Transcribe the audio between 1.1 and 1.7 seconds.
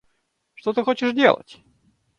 делать?